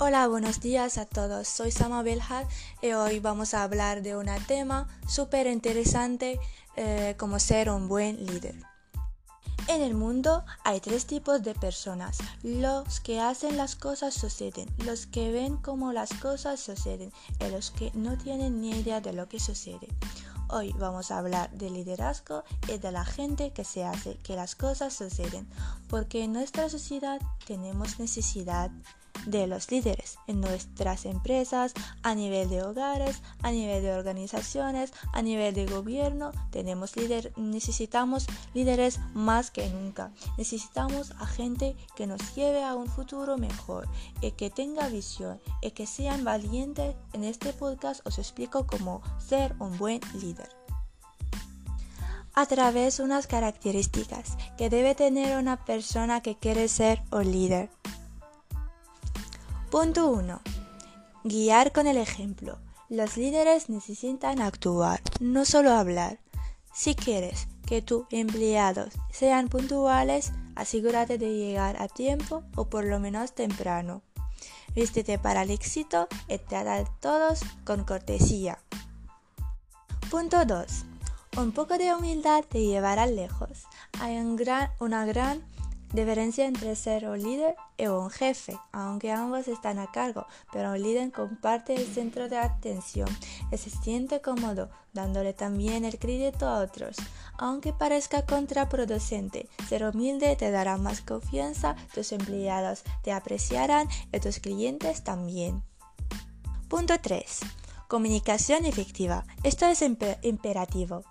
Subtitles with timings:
[0.00, 1.48] Hola, buenos días a todos.
[1.48, 2.46] Soy Sama Belhar
[2.80, 6.38] y hoy vamos a hablar de un tema súper interesante
[6.76, 8.54] eh, como ser un buen líder.
[9.66, 12.18] En el mundo hay tres tipos de personas.
[12.44, 17.72] Los que hacen las cosas suceden, los que ven cómo las cosas suceden y los
[17.72, 19.88] que no tienen ni idea de lo que sucede.
[20.48, 24.54] Hoy vamos a hablar de liderazgo y de la gente que se hace que las
[24.54, 25.48] cosas suceden,
[25.88, 28.70] porque en nuestra sociedad tenemos necesidad
[29.26, 35.22] de los líderes en nuestras empresas, a nivel de hogares, a nivel de organizaciones, a
[35.22, 36.32] nivel de gobierno.
[36.50, 40.12] Tenemos líder, necesitamos líderes más que nunca.
[40.36, 43.88] Necesitamos a gente que nos lleve a un futuro mejor
[44.20, 46.94] y que tenga visión y que sean valientes.
[47.12, 50.48] En este podcast os explico cómo ser un buen líder
[52.38, 57.68] a través de unas características que debe tener una persona que quiere ser un líder.
[59.70, 60.40] Punto 1.
[61.24, 62.58] Guiar con el ejemplo.
[62.88, 66.20] Los líderes necesitan actuar, no solo hablar.
[66.72, 72.98] Si quieres que tus empleados sean puntuales, asegúrate de llegar a tiempo o por lo
[72.98, 74.00] menos temprano.
[74.74, 78.58] Vístete para el éxito y trata a todos con cortesía.
[80.10, 80.64] Punto 2.
[81.36, 83.66] Un poco de humildad te llevará lejos.
[84.00, 85.44] Hay una gran
[85.92, 90.82] Diferencia entre ser un líder y un jefe, aunque ambos están a cargo, pero un
[90.82, 93.08] líder comparte el centro de atención
[93.58, 96.96] se siente cómodo, dándole también el crédito a otros.
[97.38, 104.38] Aunque parezca contraproducente, ser humilde te dará más confianza, tus empleados te apreciarán y tus
[104.38, 105.62] clientes también.
[106.68, 107.40] Punto 3.
[107.88, 109.24] Comunicación efectiva.
[109.42, 111.02] Esto es imperativo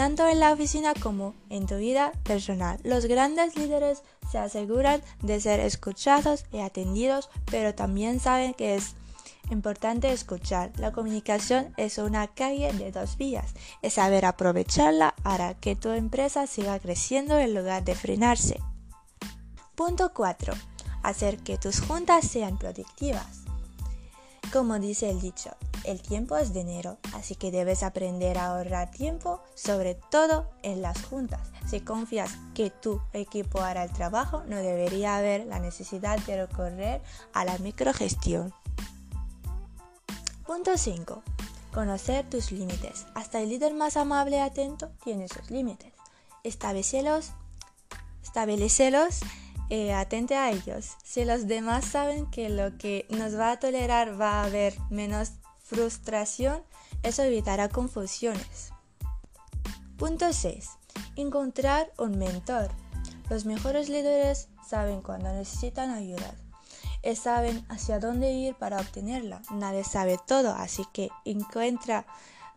[0.00, 2.80] tanto en la oficina como en tu vida personal.
[2.84, 8.94] Los grandes líderes se aseguran de ser escuchados y atendidos, pero también saben que es
[9.50, 10.72] importante escuchar.
[10.78, 13.52] La comunicación es una calle de dos vías.
[13.82, 18.58] Es saber aprovecharla para que tu empresa siga creciendo en lugar de frenarse.
[19.74, 20.54] Punto 4.
[21.02, 23.42] Hacer que tus juntas sean productivas.
[24.50, 25.50] Como dice el dicho,
[25.84, 31.02] el tiempo es dinero, así que debes aprender a ahorrar tiempo, sobre todo en las
[31.04, 31.40] juntas.
[31.68, 37.00] Si confías que tu equipo hará el trabajo, no debería haber la necesidad de recorrer
[37.32, 38.52] a la microgestión.
[40.46, 41.22] Punto 5.
[41.72, 43.06] Conocer tus límites.
[43.14, 45.92] Hasta el líder más amable y atento tiene sus límites.
[46.42, 47.30] Establecelos,
[48.22, 49.20] establecelos
[49.72, 50.96] eh, atente a ellos.
[51.04, 55.34] Si los demás saben que lo que nos va a tolerar va a haber menos
[55.70, 56.64] frustración,
[57.04, 58.72] eso evitará confusiones.
[59.96, 60.68] Punto 6.
[61.14, 62.70] Encontrar un mentor.
[63.30, 66.34] Los mejores líderes saben cuando necesitan ayuda
[67.04, 69.42] y saben hacia dónde ir para obtenerla.
[69.52, 72.04] Nadie sabe todo, así que encuentra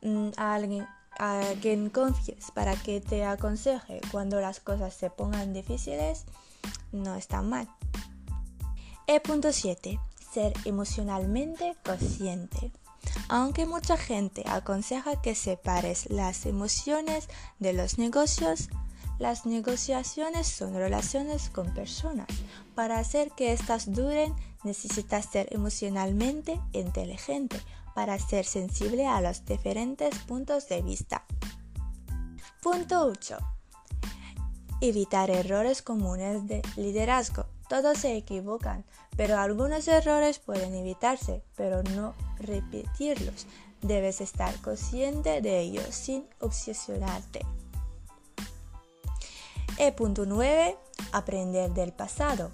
[0.00, 0.86] mm, a alguien
[1.18, 6.24] a quien confíes para que te aconseje cuando las cosas se pongan difíciles.
[6.92, 7.68] No está mal.
[9.06, 10.00] E punto 7.
[10.32, 12.72] Ser emocionalmente consciente.
[13.28, 17.28] Aunque mucha gente aconseja que separes las emociones
[17.58, 18.68] de los negocios,
[19.18, 22.26] las negociaciones son relaciones con personas.
[22.74, 24.34] Para hacer que éstas duren,
[24.64, 27.60] necesitas ser emocionalmente inteligente
[27.94, 31.24] para ser sensible a los diferentes puntos de vista.
[32.62, 33.36] Punto 8.
[34.80, 37.46] Evitar errores comunes de liderazgo.
[37.72, 38.84] Todos se equivocan,
[39.16, 43.46] pero algunos errores pueden evitarse, pero no repetirlos.
[43.80, 47.40] Debes estar consciente de ellos sin obsesionarte.
[49.78, 50.76] E.9.
[51.12, 52.50] Aprender del pasado.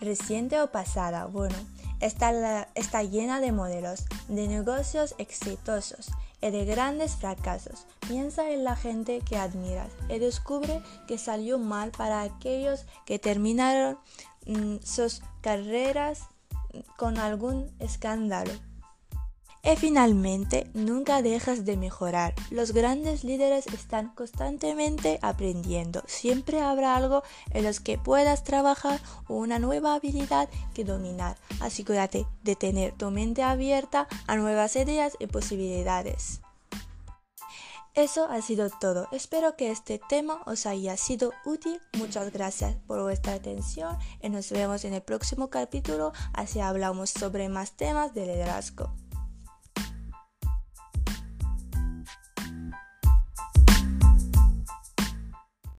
[0.00, 1.26] Reciente o pasada.
[1.26, 1.56] Bueno,
[2.00, 6.10] está, está llena de modelos de negocios exitosos
[6.50, 7.86] de grandes fracasos.
[8.08, 13.98] Piensa en la gente que admiras y descubre que salió mal para aquellos que terminaron
[14.46, 16.28] mm, sus carreras
[16.96, 18.52] con algún escándalo.
[19.64, 22.34] Y finalmente, nunca dejas de mejorar.
[22.50, 26.02] Los grandes líderes están constantemente aprendiendo.
[26.06, 31.36] Siempre habrá algo en los que puedas trabajar o una nueva habilidad que dominar.
[31.60, 36.40] Asegúrate de tener tu mente abierta a nuevas ideas y posibilidades.
[37.94, 39.06] Eso ha sido todo.
[39.12, 41.80] Espero que este tema os haya sido útil.
[41.98, 46.12] Muchas gracias por vuestra atención y nos vemos en el próximo capítulo.
[46.32, 48.92] Así hablamos sobre más temas de liderazgo.